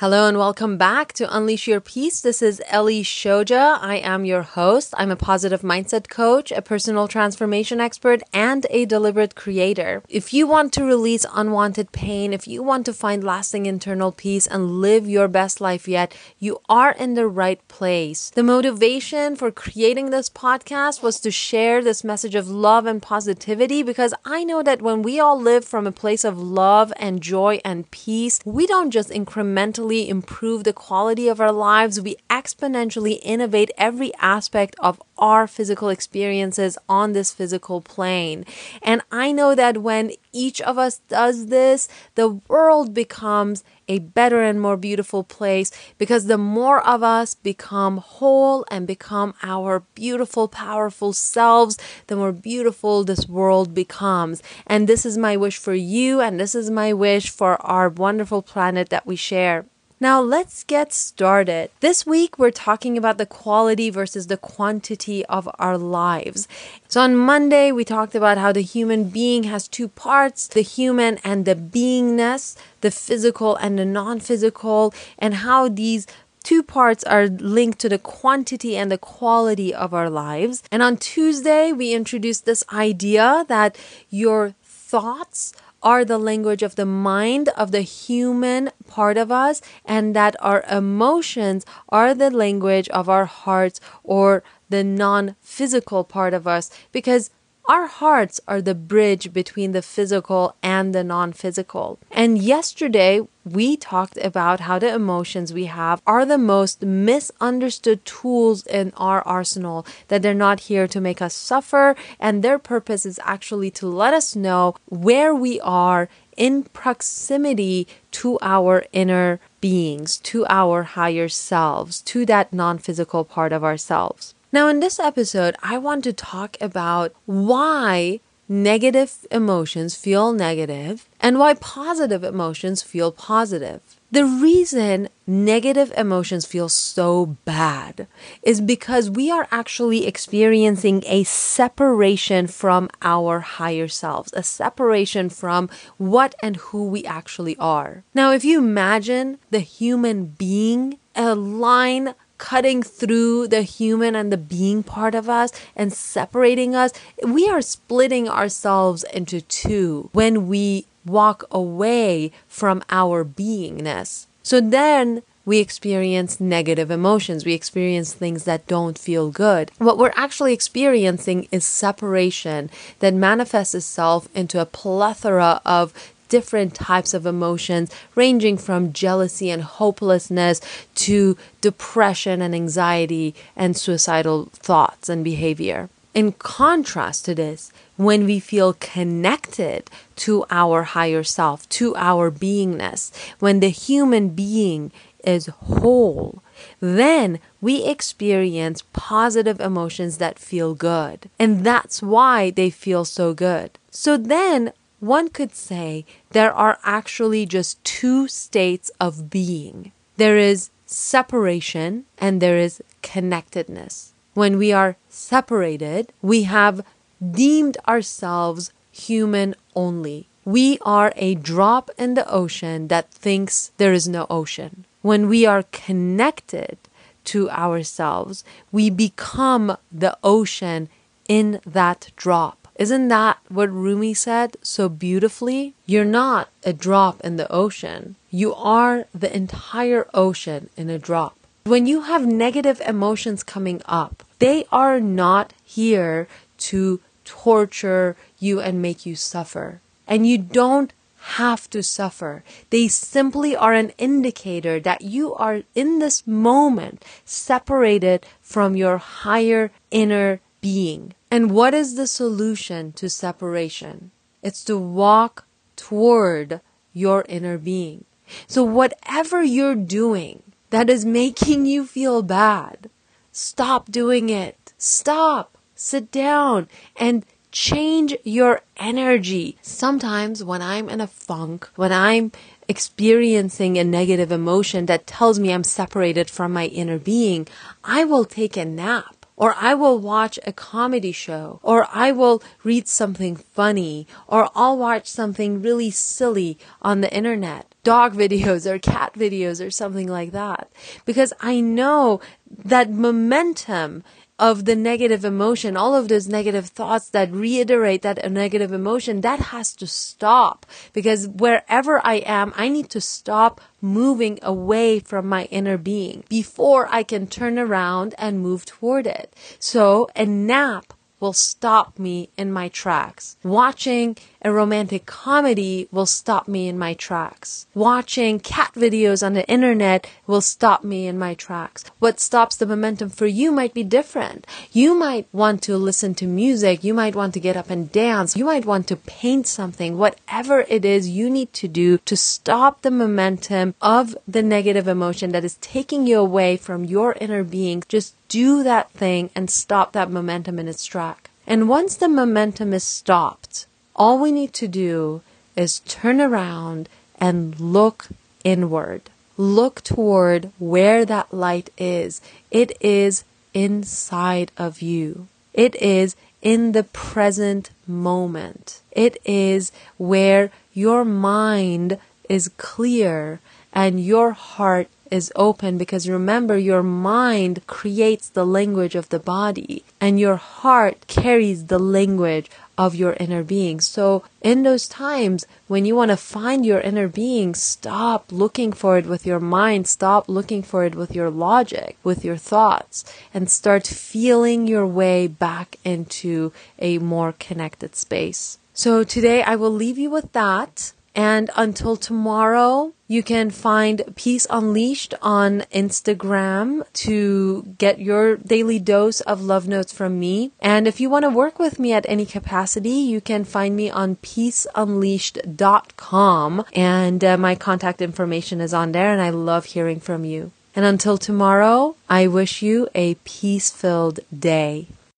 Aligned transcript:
Hello 0.00 0.26
and 0.26 0.38
welcome 0.38 0.78
back 0.78 1.12
to 1.12 1.36
Unleash 1.36 1.68
Your 1.68 1.78
Peace. 1.78 2.22
This 2.22 2.40
is 2.40 2.62
Ellie 2.68 3.02
Shoja. 3.02 3.76
I 3.82 3.96
am 3.96 4.24
your 4.24 4.40
host. 4.40 4.94
I'm 4.96 5.10
a 5.10 5.14
positive 5.14 5.60
mindset 5.60 6.08
coach, 6.08 6.50
a 6.50 6.62
personal 6.62 7.06
transformation 7.06 7.82
expert, 7.82 8.22
and 8.32 8.66
a 8.70 8.86
deliberate 8.86 9.34
creator. 9.34 10.02
If 10.08 10.32
you 10.32 10.46
want 10.46 10.72
to 10.72 10.86
release 10.86 11.26
unwanted 11.34 11.92
pain, 11.92 12.32
if 12.32 12.48
you 12.48 12.62
want 12.62 12.86
to 12.86 12.94
find 12.94 13.22
lasting 13.22 13.66
internal 13.66 14.10
peace 14.10 14.46
and 14.46 14.80
live 14.80 15.06
your 15.06 15.28
best 15.28 15.60
life 15.60 15.86
yet, 15.86 16.16
you 16.38 16.62
are 16.66 16.92
in 16.92 17.12
the 17.12 17.28
right 17.28 17.60
place. 17.68 18.30
The 18.30 18.42
motivation 18.42 19.36
for 19.36 19.50
creating 19.50 20.08
this 20.08 20.30
podcast 20.30 21.02
was 21.02 21.20
to 21.20 21.30
share 21.30 21.84
this 21.84 22.02
message 22.02 22.34
of 22.34 22.48
love 22.48 22.86
and 22.86 23.02
positivity 23.02 23.82
because 23.82 24.14
I 24.24 24.44
know 24.44 24.62
that 24.62 24.80
when 24.80 25.02
we 25.02 25.20
all 25.20 25.38
live 25.38 25.66
from 25.66 25.86
a 25.86 25.92
place 25.92 26.24
of 26.24 26.38
love 26.38 26.90
and 26.96 27.20
joy 27.20 27.60
and 27.66 27.90
peace, 27.90 28.40
we 28.46 28.66
don't 28.66 28.90
just 28.90 29.10
incrementally 29.10 29.89
improve 29.98 30.64
the 30.64 30.72
quality 30.72 31.28
of 31.28 31.40
our 31.40 31.52
lives, 31.52 32.00
we 32.00 32.16
exponentially 32.28 33.18
innovate 33.22 33.70
every 33.76 34.14
aspect 34.14 34.76
of 34.78 35.02
our 35.18 35.46
physical 35.46 35.88
experiences 35.88 36.78
on 36.88 37.12
this 37.12 37.32
physical 37.32 37.80
plane. 37.80 38.44
And 38.82 39.02
I 39.10 39.32
know 39.32 39.54
that 39.54 39.78
when 39.78 40.12
each 40.32 40.60
of 40.62 40.78
us 40.78 40.98
does 41.08 41.46
this, 41.46 41.88
the 42.14 42.28
world 42.28 42.94
becomes 42.94 43.64
a 43.88 43.98
better 43.98 44.40
and 44.40 44.60
more 44.60 44.76
beautiful 44.76 45.24
place 45.24 45.72
because 45.98 46.26
the 46.26 46.38
more 46.38 46.80
of 46.86 47.02
us 47.02 47.34
become 47.34 47.96
whole 47.98 48.64
and 48.70 48.86
become 48.86 49.34
our 49.42 49.80
beautiful, 49.94 50.46
powerful 50.46 51.12
selves, 51.12 51.76
the 52.06 52.16
more 52.16 52.32
beautiful 52.32 53.02
this 53.02 53.28
world 53.28 53.74
becomes. 53.74 54.42
And 54.66 54.88
this 54.88 55.04
is 55.04 55.18
my 55.18 55.36
wish 55.36 55.58
for 55.58 55.74
you, 55.74 56.20
and 56.20 56.38
this 56.38 56.54
is 56.54 56.70
my 56.70 56.92
wish 56.92 57.30
for 57.30 57.60
our 57.66 57.88
wonderful 57.88 58.42
planet 58.42 58.90
that 58.90 59.06
we 59.06 59.16
share. 59.16 59.66
Now, 60.02 60.22
let's 60.22 60.64
get 60.64 60.94
started. 60.94 61.68
This 61.80 62.06
week, 62.06 62.38
we're 62.38 62.50
talking 62.50 62.96
about 62.96 63.18
the 63.18 63.26
quality 63.26 63.90
versus 63.90 64.28
the 64.28 64.38
quantity 64.38 65.26
of 65.26 65.46
our 65.58 65.76
lives. 65.76 66.48
So, 66.88 67.02
on 67.02 67.14
Monday, 67.14 67.70
we 67.70 67.84
talked 67.84 68.14
about 68.14 68.38
how 68.38 68.50
the 68.50 68.62
human 68.62 69.10
being 69.10 69.42
has 69.42 69.68
two 69.68 69.88
parts 69.88 70.48
the 70.48 70.62
human 70.62 71.18
and 71.22 71.44
the 71.44 71.54
beingness, 71.54 72.56
the 72.80 72.90
physical 72.90 73.56
and 73.56 73.78
the 73.78 73.84
non 73.84 74.20
physical, 74.20 74.94
and 75.18 75.34
how 75.34 75.68
these 75.68 76.06
two 76.42 76.62
parts 76.62 77.04
are 77.04 77.26
linked 77.26 77.78
to 77.80 77.90
the 77.90 77.98
quantity 77.98 78.78
and 78.78 78.90
the 78.90 78.96
quality 78.96 79.74
of 79.74 79.92
our 79.92 80.08
lives. 80.08 80.62
And 80.72 80.82
on 80.82 80.96
Tuesday, 80.96 81.72
we 81.72 81.92
introduced 81.92 82.46
this 82.46 82.64
idea 82.72 83.44
that 83.48 83.76
your 84.08 84.54
thoughts 84.64 85.52
are 85.82 86.04
the 86.04 86.18
language 86.18 86.62
of 86.62 86.76
the 86.76 86.86
mind 86.86 87.48
of 87.50 87.70
the 87.70 87.80
human 87.80 88.70
part 88.90 89.16
of 89.16 89.32
us, 89.32 89.62
and 89.84 90.14
that 90.14 90.36
our 90.40 90.62
emotions 90.70 91.64
are 91.88 92.12
the 92.12 92.30
language 92.30 92.88
of 92.90 93.08
our 93.08 93.24
hearts 93.24 93.80
or 94.04 94.42
the 94.68 94.84
non 94.84 95.36
physical 95.40 96.04
part 96.04 96.34
of 96.34 96.46
us 96.46 96.70
because 96.92 97.30
our 97.70 97.86
hearts 97.86 98.40
are 98.48 98.60
the 98.60 98.74
bridge 98.74 99.32
between 99.32 99.70
the 99.70 99.82
physical 99.82 100.56
and 100.60 100.92
the 100.92 101.04
non 101.04 101.32
physical. 101.32 102.00
And 102.10 102.36
yesterday, 102.36 103.20
we 103.44 103.76
talked 103.76 104.18
about 104.18 104.60
how 104.60 104.78
the 104.80 104.92
emotions 104.92 105.52
we 105.52 105.66
have 105.66 106.02
are 106.06 106.26
the 106.26 106.36
most 106.36 106.82
misunderstood 106.82 108.04
tools 108.04 108.66
in 108.66 108.92
our 108.96 109.22
arsenal, 109.22 109.86
that 110.08 110.20
they're 110.20 110.34
not 110.34 110.60
here 110.60 110.88
to 110.88 111.00
make 111.00 111.22
us 111.22 111.32
suffer, 111.32 111.94
and 112.18 112.42
their 112.42 112.58
purpose 112.58 113.06
is 113.06 113.20
actually 113.22 113.70
to 113.72 113.86
let 113.86 114.14
us 114.14 114.34
know 114.34 114.74
where 114.86 115.32
we 115.32 115.60
are 115.60 116.08
in 116.40 116.62
proximity 116.62 117.86
to 118.10 118.38
our 118.40 118.82
inner 118.94 119.38
beings, 119.60 120.16
to 120.16 120.46
our 120.48 120.82
higher 120.82 121.28
selves, 121.28 122.00
to 122.00 122.24
that 122.24 122.50
non 122.50 122.78
physical 122.78 123.24
part 123.24 123.52
of 123.52 123.62
ourselves. 123.62 124.34
Now, 124.50 124.66
in 124.68 124.80
this 124.80 124.98
episode, 124.98 125.54
I 125.62 125.76
want 125.76 126.02
to 126.04 126.14
talk 126.14 126.56
about 126.58 127.12
why 127.26 128.20
negative 128.48 129.26
emotions 129.30 129.94
feel 129.94 130.32
negative 130.32 131.08
and 131.20 131.38
why 131.38 131.52
positive 131.54 132.24
emotions 132.24 132.82
feel 132.82 133.12
positive. 133.12 133.99
The 134.12 134.24
reason 134.24 135.08
negative 135.24 135.92
emotions 135.96 136.44
feel 136.44 136.68
so 136.68 137.36
bad 137.44 138.08
is 138.42 138.60
because 138.60 139.08
we 139.08 139.30
are 139.30 139.46
actually 139.52 140.04
experiencing 140.04 141.04
a 141.06 141.22
separation 141.22 142.48
from 142.48 142.90
our 143.02 143.38
higher 143.38 143.86
selves, 143.86 144.32
a 144.32 144.42
separation 144.42 145.28
from 145.28 145.70
what 145.96 146.34
and 146.42 146.56
who 146.56 146.88
we 146.88 147.04
actually 147.04 147.56
are. 147.58 148.02
Now, 148.12 148.32
if 148.32 148.44
you 148.44 148.58
imagine 148.58 149.38
the 149.50 149.60
human 149.60 150.24
being, 150.26 150.98
a 151.14 151.36
line 151.36 152.14
cutting 152.36 152.82
through 152.82 153.46
the 153.46 153.62
human 153.62 154.16
and 154.16 154.32
the 154.32 154.38
being 154.38 154.82
part 154.82 155.14
of 155.14 155.28
us 155.28 155.52
and 155.76 155.92
separating 155.92 156.74
us, 156.74 156.90
we 157.22 157.48
are 157.48 157.62
splitting 157.62 158.28
ourselves 158.28 159.04
into 159.12 159.40
two 159.42 160.10
when 160.12 160.48
we 160.48 160.86
walk 161.10 161.44
away 161.50 162.32
from 162.46 162.82
our 162.90 163.24
beingness. 163.24 164.26
So 164.42 164.60
then 164.60 165.22
we 165.44 165.58
experience 165.58 166.40
negative 166.40 166.90
emotions. 166.90 167.44
We 167.44 167.54
experience 167.54 168.12
things 168.12 168.44
that 168.44 168.66
don't 168.66 168.98
feel 168.98 169.30
good. 169.30 169.72
What 169.78 169.98
we're 169.98 170.12
actually 170.14 170.52
experiencing 170.52 171.48
is 171.50 171.64
separation 171.64 172.70
that 173.00 173.14
manifests 173.14 173.74
itself 173.74 174.28
into 174.34 174.60
a 174.60 174.66
plethora 174.66 175.60
of 175.64 175.92
different 176.28 176.74
types 176.74 177.12
of 177.12 177.26
emotions, 177.26 177.90
ranging 178.14 178.56
from 178.56 178.92
jealousy 178.92 179.50
and 179.50 179.62
hopelessness 179.62 180.60
to 180.94 181.36
depression 181.60 182.40
and 182.40 182.54
anxiety 182.54 183.34
and 183.56 183.76
suicidal 183.76 184.46
thoughts 184.52 185.08
and 185.08 185.24
behavior. 185.24 185.88
In 186.12 186.32
contrast 186.32 187.24
to 187.26 187.34
this, 187.34 187.72
when 187.96 188.24
we 188.24 188.40
feel 188.40 188.72
connected 188.74 189.90
to 190.16 190.44
our 190.50 190.82
higher 190.82 191.22
self, 191.22 191.68
to 191.70 191.94
our 191.96 192.30
beingness, 192.30 193.12
when 193.38 193.60
the 193.60 193.68
human 193.68 194.30
being 194.30 194.90
is 195.24 195.46
whole, 195.46 196.42
then 196.80 197.38
we 197.60 197.84
experience 197.84 198.82
positive 198.92 199.60
emotions 199.60 200.18
that 200.18 200.38
feel 200.38 200.74
good. 200.74 201.30
And 201.38 201.64
that's 201.64 202.02
why 202.02 202.50
they 202.50 202.70
feel 202.70 203.04
so 203.04 203.32
good. 203.34 203.78
So 203.90 204.16
then 204.16 204.72
one 204.98 205.28
could 205.28 205.54
say 205.54 206.04
there 206.30 206.52
are 206.52 206.78
actually 206.82 207.46
just 207.46 207.82
two 207.84 208.28
states 208.28 208.90
of 209.00 209.30
being 209.30 209.92
there 210.20 210.36
is 210.36 210.68
separation 210.84 212.04
and 212.18 212.42
there 212.42 212.58
is 212.58 212.82
connectedness. 213.00 214.12
When 214.34 214.58
we 214.58 214.72
are 214.72 214.96
separated, 215.08 216.12
we 216.22 216.44
have 216.44 216.84
deemed 217.20 217.76
ourselves 217.88 218.72
human 218.90 219.54
only. 219.74 220.28
We 220.44 220.78
are 220.82 221.12
a 221.16 221.34
drop 221.34 221.90
in 221.98 222.14
the 222.14 222.28
ocean 222.30 222.88
that 222.88 223.10
thinks 223.10 223.72
there 223.76 223.92
is 223.92 224.08
no 224.08 224.26
ocean. 224.30 224.84
When 225.02 225.28
we 225.28 225.46
are 225.46 225.64
connected 225.64 226.78
to 227.24 227.50
ourselves, 227.50 228.44
we 228.72 228.88
become 228.88 229.76
the 229.92 230.16
ocean 230.22 230.88
in 231.28 231.60
that 231.66 232.10
drop. 232.16 232.68
Isn't 232.76 233.08
that 233.08 233.38
what 233.48 233.70
Rumi 233.70 234.14
said 234.14 234.56
so 234.62 234.88
beautifully? 234.88 235.74
You're 235.86 236.04
not 236.04 236.48
a 236.64 236.72
drop 236.72 237.20
in 237.20 237.36
the 237.36 237.50
ocean. 237.52 238.16
You 238.30 238.54
are 238.54 239.04
the 239.14 239.34
entire 239.34 240.08
ocean 240.14 240.70
in 240.76 240.88
a 240.88 240.98
drop. 240.98 241.36
When 241.64 241.86
you 241.86 242.02
have 242.02 242.26
negative 242.26 242.80
emotions 242.80 243.42
coming 243.42 243.82
up, 243.84 244.24
they 244.38 244.64
are 244.72 244.98
not 244.98 245.52
here 245.62 246.26
to 246.58 247.00
torture 247.24 248.16
you 248.38 248.60
and 248.60 248.80
make 248.80 249.04
you 249.04 249.14
suffer. 249.14 249.80
And 250.08 250.26
you 250.26 250.38
don't 250.38 250.92
have 251.20 251.68
to 251.70 251.82
suffer. 251.82 252.42
They 252.70 252.88
simply 252.88 253.54
are 253.54 253.74
an 253.74 253.92
indicator 253.98 254.80
that 254.80 255.02
you 255.02 255.34
are 255.34 255.62
in 255.74 255.98
this 255.98 256.26
moment 256.26 257.04
separated 257.24 258.26
from 258.40 258.74
your 258.74 258.96
higher 258.96 259.70
inner 259.90 260.40
being. 260.60 261.14
And 261.30 261.50
what 261.50 261.74
is 261.74 261.94
the 261.94 262.06
solution 262.06 262.92
to 262.92 263.10
separation? 263.10 264.10
It's 264.42 264.64
to 264.64 264.78
walk 264.78 265.44
toward 265.76 266.60
your 266.92 267.24
inner 267.28 267.58
being. 267.58 268.06
So 268.46 268.64
whatever 268.64 269.42
you're 269.42 269.74
doing 269.74 270.42
that 270.70 270.88
is 270.88 271.04
making 271.04 271.66
you 271.66 271.84
feel 271.84 272.22
bad, 272.22 272.90
stop 273.32 273.90
doing 273.90 274.28
it. 274.28 274.72
Stop. 274.78 275.58
Sit 275.74 276.10
down 276.10 276.68
and 276.96 277.24
change 277.52 278.16
your 278.24 278.62
energy. 278.76 279.58
Sometimes 279.60 280.42
when 280.42 280.62
I'm 280.62 280.88
in 280.88 281.00
a 281.00 281.06
funk, 281.06 281.68
when 281.76 281.92
I'm 281.92 282.32
experiencing 282.68 283.76
a 283.76 283.84
negative 283.84 284.30
emotion 284.30 284.86
that 284.86 285.06
tells 285.06 285.38
me 285.38 285.52
I'm 285.52 285.64
separated 285.64 286.30
from 286.30 286.52
my 286.52 286.66
inner 286.66 286.98
being, 286.98 287.48
I 287.82 288.04
will 288.04 288.24
take 288.24 288.56
a 288.56 288.64
nap 288.64 289.20
or 289.40 289.54
I 289.56 289.72
will 289.72 289.98
watch 289.98 290.38
a 290.46 290.52
comedy 290.52 291.12
show, 291.12 291.60
or 291.62 291.88
I 291.90 292.12
will 292.12 292.42
read 292.62 292.86
something 292.86 293.36
funny, 293.36 294.06
or 294.28 294.50
I'll 294.54 294.76
watch 294.76 295.06
something 295.06 295.62
really 295.62 295.90
silly 295.90 296.58
on 296.82 297.00
the 297.00 297.10
internet. 297.10 297.69
Dog 297.82 298.14
videos 298.14 298.66
or 298.66 298.78
cat 298.78 299.14
videos 299.14 299.64
or 299.64 299.70
something 299.70 300.08
like 300.08 300.32
that. 300.32 300.70
Because 301.04 301.32
I 301.40 301.60
know 301.60 302.20
that 302.48 302.90
momentum 302.90 304.02
of 304.40 304.64
the 304.64 304.74
negative 304.74 305.22
emotion, 305.22 305.76
all 305.76 305.94
of 305.94 306.08
those 306.08 306.26
negative 306.26 306.66
thoughts 306.66 307.10
that 307.10 307.30
reiterate 307.30 308.00
that 308.00 308.32
negative 308.32 308.72
emotion, 308.72 309.20
that 309.20 309.38
has 309.38 309.74
to 309.74 309.86
stop 309.86 310.64
because 310.94 311.28
wherever 311.28 312.00
I 312.04 312.16
am, 312.24 312.54
I 312.56 312.70
need 312.70 312.88
to 312.90 313.02
stop 313.02 313.60
moving 313.82 314.38
away 314.42 314.98
from 314.98 315.28
my 315.28 315.44
inner 315.44 315.76
being 315.76 316.24
before 316.30 316.88
I 316.90 317.02
can 317.02 317.26
turn 317.26 317.58
around 317.58 318.14
and 318.16 318.40
move 318.40 318.64
toward 318.64 319.06
it. 319.06 319.36
So 319.58 320.08
a 320.16 320.24
nap 320.24 320.94
will 321.20 321.34
stop 321.34 321.98
me 321.98 322.30
in 322.36 322.50
my 322.50 322.68
tracks. 322.68 323.36
Watching 323.44 324.16
a 324.42 324.50
romantic 324.50 325.04
comedy 325.04 325.86
will 325.92 326.06
stop 326.06 326.48
me 326.48 326.66
in 326.66 326.78
my 326.78 326.94
tracks. 326.94 327.66
Watching 327.74 328.40
cat 328.40 328.72
videos 328.74 329.24
on 329.24 329.34
the 329.34 329.46
internet 329.46 330.06
will 330.26 330.40
stop 330.40 330.82
me 330.82 331.06
in 331.06 331.18
my 331.18 331.34
tracks. 331.34 331.84
What 331.98 332.18
stops 332.18 332.56
the 332.56 332.66
momentum 332.66 333.10
for 333.10 333.26
you 333.26 333.52
might 333.52 333.74
be 333.74 333.84
different. 333.84 334.46
You 334.72 334.94
might 334.94 335.26
want 335.32 335.62
to 335.64 335.76
listen 335.76 336.14
to 336.16 336.26
music. 336.26 336.82
You 336.82 336.94
might 336.94 337.14
want 337.14 337.34
to 337.34 337.40
get 337.40 337.56
up 337.56 337.68
and 337.68 337.92
dance. 337.92 338.36
You 338.36 338.46
might 338.46 338.64
want 338.64 338.86
to 338.88 338.96
paint 338.96 339.46
something. 339.46 339.98
Whatever 339.98 340.64
it 340.68 340.84
is 340.84 341.08
you 341.08 341.28
need 341.28 341.52
to 341.54 341.68
do 341.68 341.98
to 341.98 342.16
stop 342.16 342.80
the 342.80 342.90
momentum 342.90 343.74
of 343.82 344.16
the 344.26 344.42
negative 344.42 344.88
emotion 344.88 345.32
that 345.32 345.44
is 345.44 345.58
taking 345.60 346.06
you 346.06 346.18
away 346.18 346.56
from 346.56 346.84
your 346.84 347.14
inner 347.20 347.44
being, 347.44 347.82
just 347.88 348.14
do 348.28 348.62
that 348.62 348.90
thing 348.92 349.28
and 349.34 349.50
stop 349.50 349.92
that 349.92 350.10
momentum 350.10 350.58
in 350.58 350.68
its 350.68 350.84
track. 350.86 351.09
And 351.50 351.68
once 351.68 351.96
the 351.96 352.08
momentum 352.08 352.72
is 352.72 352.84
stopped, 352.84 353.66
all 353.96 354.20
we 354.20 354.30
need 354.30 354.52
to 354.52 354.68
do 354.68 355.20
is 355.56 355.80
turn 355.80 356.20
around 356.20 356.88
and 357.18 357.58
look 357.58 358.06
inward. 358.44 359.10
Look 359.36 359.82
toward 359.82 360.52
where 360.60 361.04
that 361.04 361.34
light 361.34 361.70
is. 361.76 362.20
It 362.52 362.70
is 362.80 363.24
inside 363.52 364.52
of 364.56 364.80
you. 364.80 365.26
It 365.52 365.74
is 365.82 366.14
in 366.40 366.70
the 366.70 366.84
present 366.84 367.70
moment. 367.84 368.80
It 368.92 369.16
is 369.24 369.72
where 369.98 370.52
your 370.72 371.04
mind 371.04 371.98
is 372.28 372.52
clear 372.58 373.40
and 373.72 373.98
your 373.98 374.30
heart 374.30 374.86
is 375.10 375.32
open 375.34 375.76
because 375.76 376.08
remember 376.08 376.56
your 376.56 376.82
mind 376.82 377.66
creates 377.66 378.28
the 378.28 378.46
language 378.46 378.94
of 378.94 379.08
the 379.08 379.18
body 379.18 379.84
and 380.00 380.20
your 380.20 380.36
heart 380.36 381.06
carries 381.06 381.66
the 381.66 381.78
language 381.78 382.50
of 382.78 382.94
your 382.94 383.14
inner 383.20 383.42
being. 383.42 383.80
So 383.80 384.24
in 384.40 384.62
those 384.62 384.88
times 384.88 385.46
when 385.66 385.84
you 385.84 385.94
want 385.94 386.10
to 386.10 386.16
find 386.16 386.64
your 386.64 386.80
inner 386.80 387.08
being, 387.08 387.54
stop 387.54 388.32
looking 388.32 388.72
for 388.72 388.96
it 388.96 389.06
with 389.06 389.26
your 389.26 389.40
mind, 389.40 389.86
stop 389.86 390.28
looking 390.28 390.62
for 390.62 390.84
it 390.84 390.94
with 390.94 391.14
your 391.14 391.30
logic, 391.30 391.98
with 392.02 392.24
your 392.24 392.36
thoughts, 392.36 393.04
and 393.34 393.50
start 393.50 393.86
feeling 393.86 394.66
your 394.66 394.86
way 394.86 395.26
back 395.26 395.76
into 395.84 396.52
a 396.78 396.98
more 396.98 397.34
connected 397.38 397.96
space. 397.96 398.58
So 398.72 399.04
today 399.04 399.42
I 399.42 399.56
will 399.56 399.72
leave 399.72 399.98
you 399.98 400.08
with 400.08 400.32
that. 400.32 400.92
And 401.14 401.50
until 401.56 401.96
tomorrow, 401.96 402.92
you 403.08 403.22
can 403.24 403.50
find 403.50 404.14
Peace 404.14 404.46
Unleashed 404.48 405.12
on 405.20 405.62
Instagram 405.72 406.84
to 406.92 407.74
get 407.76 407.98
your 407.98 408.36
daily 408.36 408.78
dose 408.78 409.20
of 409.22 409.42
love 409.42 409.66
notes 409.66 409.92
from 409.92 410.20
me. 410.20 410.52
And 410.60 410.86
if 410.86 411.00
you 411.00 411.10
want 411.10 411.24
to 411.24 411.30
work 411.30 411.58
with 411.58 411.80
me 411.80 411.92
at 411.92 412.06
any 412.08 412.24
capacity, 412.24 412.90
you 412.90 413.20
can 413.20 413.44
find 413.44 413.74
me 413.74 413.90
on 413.90 414.14
peaceunleashed.com. 414.16 416.64
And 416.72 417.24
uh, 417.24 417.36
my 417.36 417.56
contact 417.56 418.00
information 418.00 418.60
is 418.60 418.72
on 418.72 418.92
there, 418.92 419.12
and 419.12 419.20
I 419.20 419.30
love 419.30 419.64
hearing 419.64 419.98
from 419.98 420.24
you. 420.24 420.52
And 420.76 420.84
until 420.84 421.18
tomorrow, 421.18 421.96
I 422.08 422.28
wish 422.28 422.62
you 422.62 422.88
a 422.94 423.14
peace 423.24 423.70
filled 423.70 424.20
day. 424.36 424.86